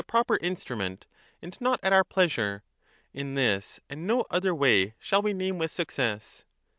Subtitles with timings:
[0.01, 1.05] mo proper instrument,
[1.43, 2.63] and not at our pleasure:
[3.13, 4.23] in this and no GENES.
[4.23, 6.43] ^^_^ other way shall we name with success.